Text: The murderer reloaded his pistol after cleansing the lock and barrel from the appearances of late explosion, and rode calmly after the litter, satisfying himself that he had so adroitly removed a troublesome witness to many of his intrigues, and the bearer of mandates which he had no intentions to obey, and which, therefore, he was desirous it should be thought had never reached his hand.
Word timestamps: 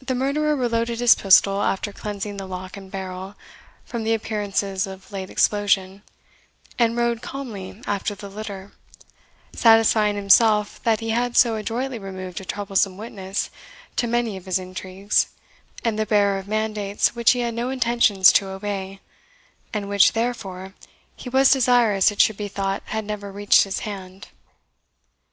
The 0.00 0.16
murderer 0.16 0.56
reloaded 0.56 0.98
his 0.98 1.14
pistol 1.14 1.62
after 1.62 1.92
cleansing 1.92 2.38
the 2.38 2.46
lock 2.48 2.76
and 2.76 2.90
barrel 2.90 3.36
from 3.84 4.02
the 4.02 4.14
appearances 4.14 4.84
of 4.84 5.12
late 5.12 5.30
explosion, 5.30 6.02
and 6.76 6.96
rode 6.96 7.22
calmly 7.22 7.80
after 7.86 8.16
the 8.16 8.28
litter, 8.28 8.72
satisfying 9.54 10.16
himself 10.16 10.82
that 10.82 10.98
he 10.98 11.10
had 11.10 11.36
so 11.36 11.54
adroitly 11.54 12.00
removed 12.00 12.40
a 12.40 12.44
troublesome 12.44 12.96
witness 12.96 13.48
to 13.94 14.08
many 14.08 14.36
of 14.36 14.46
his 14.46 14.58
intrigues, 14.58 15.28
and 15.84 15.96
the 15.96 16.04
bearer 16.04 16.38
of 16.40 16.48
mandates 16.48 17.14
which 17.14 17.30
he 17.30 17.38
had 17.38 17.54
no 17.54 17.70
intentions 17.70 18.32
to 18.32 18.48
obey, 18.48 18.98
and 19.72 19.88
which, 19.88 20.14
therefore, 20.14 20.74
he 21.14 21.28
was 21.28 21.52
desirous 21.52 22.10
it 22.10 22.20
should 22.20 22.36
be 22.36 22.48
thought 22.48 22.82
had 22.86 23.04
never 23.04 23.30
reached 23.30 23.62
his 23.62 23.78
hand. 23.86 24.26